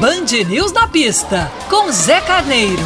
[0.00, 2.80] Band News na pista, com Zé Carneiro.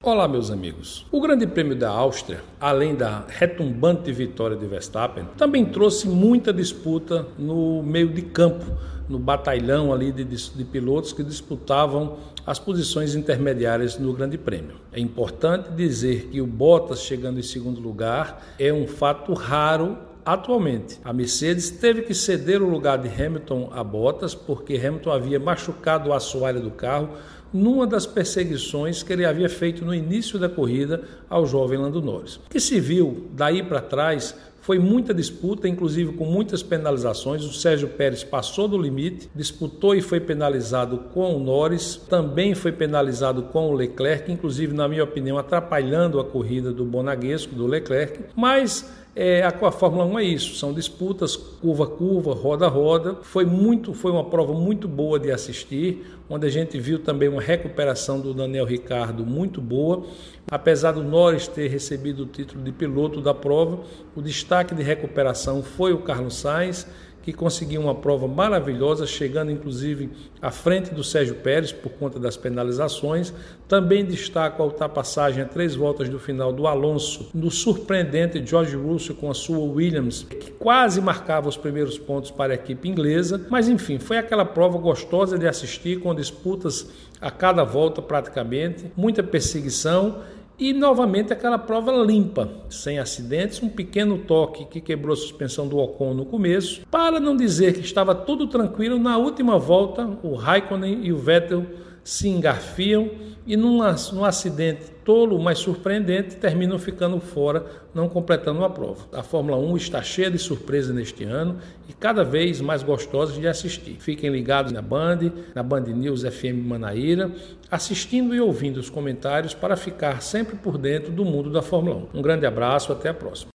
[0.00, 1.04] Olá, meus amigos.
[1.10, 7.26] O Grande Prêmio da Áustria, além da retumbante vitória de Verstappen, também trouxe muita disputa
[7.36, 8.64] no meio de campo,
[9.08, 14.76] no batalhão ali de, de, pilotos que disputavam as posições intermediárias no Grande Prêmio.
[14.92, 20.98] É importante dizer que o Bottas chegando em segundo lugar é um fato raro Atualmente,
[21.04, 26.10] a Mercedes teve que ceder o lugar de Hamilton a Bottas porque Hamilton havia machucado
[26.10, 27.10] o assoalho do carro
[27.52, 32.36] numa das perseguições que ele havia feito no início da corrida ao jovem Lando Norris.
[32.36, 37.44] O que se viu daí para trás foi muita disputa, inclusive com muitas penalizações.
[37.44, 42.70] O Sérgio Pérez passou do limite, disputou e foi penalizado com o Norris, também foi
[42.70, 48.20] penalizado com o Leclerc, inclusive, na minha opinião, atrapalhando a corrida do Bonaguesco, do Leclerc.
[48.36, 52.68] Mas é, a, a Fórmula 1 é isso, são disputas curva a curva, roda a
[52.68, 53.16] roda.
[53.22, 57.42] Foi muito, foi uma prova muito boa de assistir, onde a gente viu também uma
[57.42, 60.04] recuperação do Daniel Ricardo muito boa.
[60.50, 63.80] Apesar do Norris ter recebido o título de piloto da prova,
[64.16, 66.86] o destaque de recuperação foi o Carlos Sainz
[67.22, 70.10] que conseguiu uma prova maravilhosa, chegando inclusive
[70.40, 73.32] à frente do Sérgio Pérez por conta das penalizações.
[73.68, 79.14] Também destaco a ultrapassagem a três voltas do final do Alonso, no surpreendente George Russell
[79.14, 83.46] com a sua Williams, que quase marcava os primeiros pontos para a equipe inglesa.
[83.48, 89.22] Mas enfim, foi aquela prova gostosa de assistir, com disputas a cada volta praticamente, muita
[89.22, 90.20] perseguição
[90.58, 95.78] e novamente aquela prova limpa, sem acidentes, um pequeno toque que quebrou a suspensão do
[95.78, 96.82] Ocon no começo.
[96.90, 101.66] Para não dizer que estava tudo tranquilo, na última volta o Raikkonen e o Vettel
[102.04, 103.10] se engarfiam
[103.46, 103.78] e num,
[104.12, 109.06] num acidente tolo, mas surpreendente, terminam ficando fora, não completando a prova.
[109.12, 113.48] A Fórmula 1 está cheia de surpresas neste ano e cada vez mais gostosas de
[113.48, 113.96] assistir.
[113.98, 117.32] Fiquem ligados na Band, na Band News FM Manaíra,
[117.70, 122.18] assistindo e ouvindo os comentários para ficar sempre por dentro do mundo da Fórmula 1.
[122.18, 123.50] Um grande abraço, até a próxima.